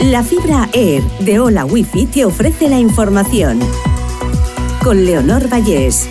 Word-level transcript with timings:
La 0.00 0.22
fibra 0.22 0.68
Air 0.74 1.02
de 1.20 1.40
Hola 1.40 1.64
Wifi 1.64 2.04
te 2.04 2.26
ofrece 2.26 2.68
la 2.68 2.78
información. 2.78 3.58
Con 4.84 5.06
Leonor 5.06 5.48
Vallés. 5.50 6.06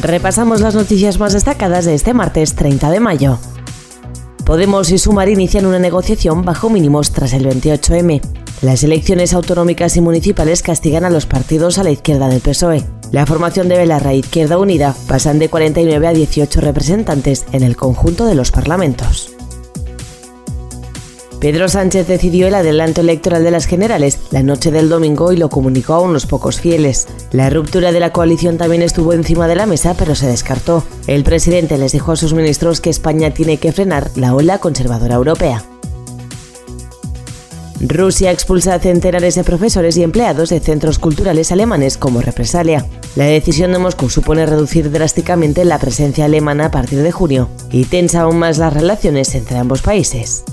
Repasamos 0.00 0.60
las 0.60 0.74
noticias 0.74 1.20
más 1.20 1.34
destacadas 1.34 1.84
de 1.84 1.94
este 1.94 2.14
martes 2.14 2.56
30 2.56 2.90
de 2.90 2.98
mayo. 2.98 3.38
Podemos 4.44 4.90
y 4.90 4.98
Sumar 4.98 5.28
inician 5.28 5.66
una 5.66 5.78
negociación 5.78 6.44
bajo 6.44 6.68
mínimos 6.68 7.12
tras 7.12 7.32
el 7.32 7.46
28M. 7.46 8.20
Las 8.60 8.82
elecciones 8.82 9.34
autonómicas 9.34 9.96
y 9.96 10.00
municipales 10.00 10.62
castigan 10.62 11.04
a 11.04 11.10
los 11.10 11.26
partidos 11.26 11.78
a 11.78 11.84
la 11.84 11.92
izquierda 11.92 12.28
del 12.28 12.40
PSOE. 12.40 12.84
La 13.12 13.24
formación 13.24 13.68
de 13.68 13.78
Belarra 13.78 14.12
e 14.12 14.18
Izquierda 14.18 14.58
Unida 14.58 14.96
pasan 15.06 15.38
de 15.38 15.48
49 15.48 16.08
a 16.08 16.12
18 16.12 16.60
representantes 16.60 17.46
en 17.52 17.62
el 17.62 17.76
conjunto 17.76 18.26
de 18.26 18.34
los 18.34 18.50
parlamentos. 18.50 19.35
Pedro 21.40 21.68
Sánchez 21.68 22.08
decidió 22.08 22.46
el 22.46 22.54
adelanto 22.54 23.02
electoral 23.02 23.44
de 23.44 23.50
las 23.50 23.66
generales 23.66 24.18
la 24.30 24.42
noche 24.42 24.70
del 24.70 24.88
domingo 24.88 25.32
y 25.32 25.36
lo 25.36 25.50
comunicó 25.50 25.94
a 25.94 26.00
unos 26.00 26.26
pocos 26.26 26.60
fieles. 26.60 27.06
La 27.30 27.50
ruptura 27.50 27.92
de 27.92 28.00
la 28.00 28.10
coalición 28.10 28.56
también 28.56 28.82
estuvo 28.82 29.12
encima 29.12 29.46
de 29.46 29.56
la 29.56 29.66
mesa, 29.66 29.94
pero 29.98 30.14
se 30.14 30.26
descartó. 30.26 30.82
El 31.06 31.24
presidente 31.24 31.76
les 31.76 31.92
dijo 31.92 32.12
a 32.12 32.16
sus 32.16 32.32
ministros 32.32 32.80
que 32.80 32.90
España 32.90 33.32
tiene 33.32 33.58
que 33.58 33.72
frenar 33.72 34.10
la 34.16 34.34
ola 34.34 34.58
conservadora 34.58 35.16
europea. 35.16 35.62
Rusia 37.80 38.32
expulsa 38.32 38.74
a 38.74 38.78
centenares 38.78 39.34
de 39.34 39.44
profesores 39.44 39.98
y 39.98 40.02
empleados 40.02 40.48
de 40.48 40.60
centros 40.60 40.98
culturales 40.98 41.52
alemanes 41.52 41.98
como 41.98 42.22
represalia. 42.22 42.86
La 43.14 43.26
decisión 43.26 43.72
de 43.72 43.78
Moscú 43.78 44.08
supone 44.08 44.46
reducir 44.46 44.90
drásticamente 44.90 45.64
la 45.66 45.78
presencia 45.78 46.24
alemana 46.24 46.66
a 46.66 46.70
partir 46.70 47.02
de 47.02 47.12
junio 47.12 47.50
y 47.70 47.84
tensa 47.84 48.22
aún 48.22 48.38
más 48.38 48.56
las 48.56 48.72
relaciones 48.72 49.34
entre 49.34 49.58
ambos 49.58 49.82
países. 49.82 50.44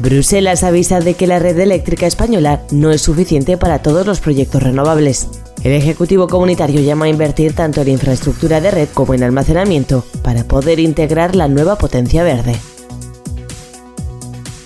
Bruselas 0.00 0.62
avisa 0.62 1.00
de 1.00 1.14
que 1.14 1.26
la 1.26 1.40
red 1.40 1.58
eléctrica 1.58 2.06
española 2.06 2.62
no 2.70 2.92
es 2.92 3.02
suficiente 3.02 3.56
para 3.56 3.80
todos 3.82 4.06
los 4.06 4.20
proyectos 4.20 4.62
renovables. 4.62 5.28
El 5.64 5.72
Ejecutivo 5.72 6.28
Comunitario 6.28 6.80
llama 6.80 7.06
a 7.06 7.08
invertir 7.08 7.52
tanto 7.52 7.80
en 7.82 7.88
infraestructura 7.88 8.60
de 8.60 8.70
red 8.70 8.88
como 8.94 9.14
en 9.14 9.24
almacenamiento 9.24 10.04
para 10.22 10.44
poder 10.44 10.78
integrar 10.78 11.34
la 11.34 11.48
nueva 11.48 11.76
potencia 11.78 12.22
verde. 12.22 12.54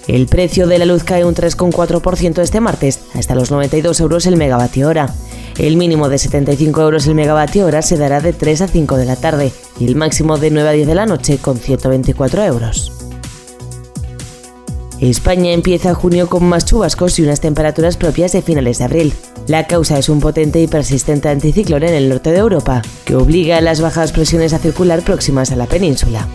El 0.06 0.27
precio 0.27 0.66
de 0.66 0.78
la 0.78 0.84
luz 0.84 1.03
cae 1.03 1.25
un 1.25 1.34
3,4% 1.34 2.42
este 2.42 2.60
martes, 2.60 3.00
hasta 3.14 3.34
los 3.34 3.50
92 3.50 4.00
euros 4.00 4.27
el 4.27 4.36
megavatio 4.36 4.88
hora. 4.88 5.14
El 5.56 5.78
mínimo 5.78 6.10
de 6.10 6.19
75 6.19 6.83
euros 6.83 7.06
el 7.06 7.14
megavatio 7.14 7.64
hora 7.64 7.80
se 7.80 7.97
dará 7.97 8.20
de 8.20 8.34
3 8.34 8.62
a 8.62 8.69
5 8.69 8.97
de 8.98 9.05
la 9.06 9.16
tarde 9.16 9.50
y 9.78 9.86
el 9.86 9.97
máximo 9.97 10.36
de 10.36 10.50
9 10.50 10.69
a 10.69 10.72
10 10.72 10.86
de 10.88 10.94
la 10.94 11.06
noche 11.06 11.38
con 11.38 11.56
124 11.56 12.44
euros. 12.44 13.02
España 15.11 15.50
empieza 15.50 15.95
junio 15.95 16.28
con 16.28 16.45
más 16.45 16.64
chubascos 16.64 17.19
y 17.19 17.22
unas 17.22 17.41
temperaturas 17.41 17.97
propias 17.97 18.31
de 18.31 18.41
finales 18.41 18.78
de 18.78 18.84
abril. 18.84 19.12
La 19.48 19.67
causa 19.67 19.98
es 19.98 20.09
un 20.09 20.20
potente 20.20 20.62
y 20.62 20.69
persistente 20.69 21.28
anticiclón 21.28 21.83
en 21.83 21.94
el 21.94 22.09
norte 22.09 22.31
de 22.31 22.39
Europa, 22.39 22.83
que 23.05 23.17
obliga 23.17 23.56
a 23.56 23.61
las 23.61 23.81
bajas 23.81 24.12
presiones 24.12 24.53
a 24.53 24.59
circular 24.59 25.03
próximas 25.03 25.50
a 25.50 25.56
la 25.56 25.67
península. 25.67 26.28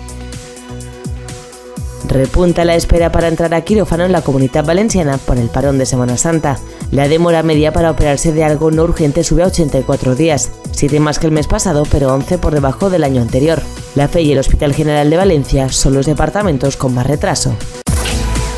Repunta 2.10 2.66
la 2.66 2.76
espera 2.76 3.10
para 3.12 3.30
entrar 3.30 3.54
a 3.54 3.62
quirófano 3.62 4.04
en 4.04 4.12
la 4.12 4.22
comunidad 4.22 4.66
valenciana 4.66 5.18
por 5.18 5.38
el 5.38 5.48
parón 5.48 5.78
de 5.78 5.86
Semana 5.86 6.18
Santa. 6.18 6.58
La 6.92 7.08
demora 7.08 7.44
media 7.44 7.72
para 7.72 7.92
operarse 7.92 8.34
de 8.34 8.44
algo 8.44 8.72
no 8.72 8.84
urgente 8.84 9.24
sube 9.24 9.44
a 9.44 9.48
84 9.48 10.16
días, 10.16 10.50
7 10.72 11.00
más 11.00 11.20
que 11.20 11.28
el 11.28 11.32
mes 11.32 11.48
pasado, 11.48 11.84
pero 11.90 12.14
11 12.14 12.38
por 12.38 12.54
debajo 12.54 12.90
del 12.90 13.06
año 13.06 13.22
anterior. 13.22 13.62
La 13.96 14.10
FE 14.10 14.24
y 14.24 14.34
el 14.34 14.40
Hospital 14.40 14.74
General 14.74 15.10
de 15.10 15.16
Valencia 15.16 15.70
son 15.70 15.94
los 15.94 16.06
departamentos 16.06 16.76
con 16.76 16.94
más 16.94 17.08
retraso. 17.08 17.56